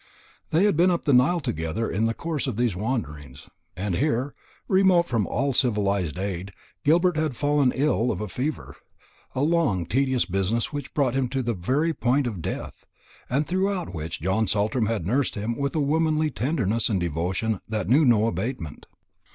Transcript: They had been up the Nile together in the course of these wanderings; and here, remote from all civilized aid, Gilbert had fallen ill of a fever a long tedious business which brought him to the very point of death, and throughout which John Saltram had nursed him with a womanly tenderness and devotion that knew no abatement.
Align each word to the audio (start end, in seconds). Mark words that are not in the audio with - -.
They 0.49 0.63
had 0.63 0.75
been 0.75 0.89
up 0.89 1.05
the 1.05 1.13
Nile 1.13 1.39
together 1.39 1.87
in 1.87 2.05
the 2.05 2.15
course 2.15 2.47
of 2.47 2.57
these 2.57 2.75
wanderings; 2.75 3.47
and 3.77 3.93
here, 3.95 4.33
remote 4.67 5.07
from 5.07 5.27
all 5.27 5.53
civilized 5.53 6.17
aid, 6.17 6.53
Gilbert 6.83 7.17
had 7.17 7.35
fallen 7.35 7.71
ill 7.75 8.11
of 8.11 8.19
a 8.19 8.27
fever 8.27 8.75
a 9.35 9.43
long 9.43 9.85
tedious 9.85 10.25
business 10.25 10.73
which 10.73 10.95
brought 10.95 11.13
him 11.13 11.27
to 11.29 11.43
the 11.43 11.53
very 11.53 11.93
point 11.93 12.25
of 12.25 12.41
death, 12.41 12.83
and 13.29 13.45
throughout 13.45 13.93
which 13.93 14.19
John 14.21 14.47
Saltram 14.47 14.87
had 14.87 15.05
nursed 15.05 15.35
him 15.35 15.55
with 15.55 15.75
a 15.75 15.79
womanly 15.79 16.31
tenderness 16.31 16.89
and 16.89 16.99
devotion 16.99 17.61
that 17.67 17.87
knew 17.87 18.03
no 18.03 18.25
abatement. 18.25 18.87